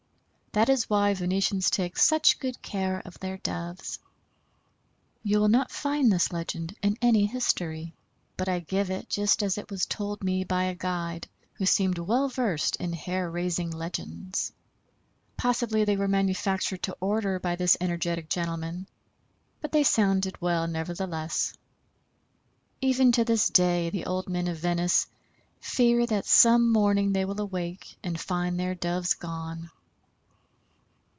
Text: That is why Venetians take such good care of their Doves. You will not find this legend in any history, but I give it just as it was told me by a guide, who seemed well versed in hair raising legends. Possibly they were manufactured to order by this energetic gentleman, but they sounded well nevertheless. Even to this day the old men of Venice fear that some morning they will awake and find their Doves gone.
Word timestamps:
That 0.53 0.67
is 0.67 0.89
why 0.89 1.13
Venetians 1.13 1.69
take 1.69 1.95
such 1.97 2.37
good 2.37 2.61
care 2.61 3.01
of 3.05 3.17
their 3.21 3.37
Doves. 3.37 3.99
You 5.23 5.39
will 5.39 5.47
not 5.47 5.71
find 5.71 6.11
this 6.11 6.33
legend 6.33 6.75
in 6.83 6.97
any 7.01 7.25
history, 7.25 7.93
but 8.35 8.49
I 8.49 8.59
give 8.59 8.89
it 8.89 9.07
just 9.07 9.41
as 9.43 9.57
it 9.57 9.71
was 9.71 9.85
told 9.85 10.21
me 10.21 10.43
by 10.43 10.63
a 10.65 10.75
guide, 10.75 11.29
who 11.53 11.65
seemed 11.65 11.97
well 11.99 12.27
versed 12.27 12.75
in 12.81 12.91
hair 12.91 13.31
raising 13.31 13.71
legends. 13.71 14.51
Possibly 15.37 15.85
they 15.85 15.95
were 15.95 16.09
manufactured 16.09 16.83
to 16.83 16.97
order 16.99 17.39
by 17.39 17.55
this 17.55 17.77
energetic 17.79 18.27
gentleman, 18.27 18.87
but 19.61 19.71
they 19.71 19.83
sounded 19.83 20.41
well 20.41 20.67
nevertheless. 20.67 21.53
Even 22.81 23.13
to 23.13 23.23
this 23.23 23.49
day 23.49 23.89
the 23.89 24.05
old 24.05 24.27
men 24.27 24.49
of 24.49 24.57
Venice 24.57 25.07
fear 25.61 26.05
that 26.07 26.25
some 26.25 26.73
morning 26.73 27.13
they 27.13 27.23
will 27.23 27.39
awake 27.39 27.95
and 28.03 28.19
find 28.19 28.59
their 28.59 28.75
Doves 28.75 29.13
gone. 29.13 29.69